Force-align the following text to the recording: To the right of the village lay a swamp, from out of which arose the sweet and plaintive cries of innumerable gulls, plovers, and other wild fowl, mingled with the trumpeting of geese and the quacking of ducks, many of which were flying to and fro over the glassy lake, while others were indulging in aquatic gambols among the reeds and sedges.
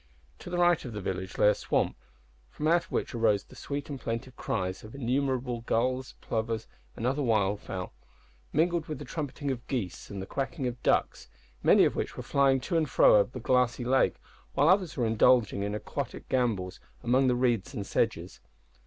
To 0.39 0.49
the 0.49 0.57
right 0.57 0.83
of 0.83 0.93
the 0.93 0.99
village 0.99 1.37
lay 1.37 1.49
a 1.49 1.53
swamp, 1.53 1.95
from 2.49 2.67
out 2.67 2.85
of 2.85 2.91
which 2.91 3.13
arose 3.13 3.43
the 3.43 3.55
sweet 3.55 3.87
and 3.87 4.01
plaintive 4.01 4.35
cries 4.35 4.83
of 4.83 4.95
innumerable 4.95 5.61
gulls, 5.61 6.15
plovers, 6.21 6.65
and 6.95 7.05
other 7.05 7.21
wild 7.21 7.59
fowl, 7.59 7.93
mingled 8.51 8.87
with 8.87 8.97
the 8.97 9.05
trumpeting 9.05 9.51
of 9.51 9.67
geese 9.67 10.09
and 10.09 10.19
the 10.19 10.25
quacking 10.25 10.65
of 10.65 10.81
ducks, 10.81 11.27
many 11.61 11.85
of 11.85 11.95
which 11.95 12.17
were 12.17 12.23
flying 12.23 12.59
to 12.61 12.77
and 12.77 12.89
fro 12.89 13.17
over 13.17 13.29
the 13.29 13.39
glassy 13.39 13.85
lake, 13.85 14.15
while 14.55 14.69
others 14.69 14.97
were 14.97 15.05
indulging 15.05 15.61
in 15.61 15.75
aquatic 15.75 16.27
gambols 16.29 16.79
among 17.03 17.27
the 17.27 17.35
reeds 17.35 17.75
and 17.75 17.85
sedges. 17.85 18.39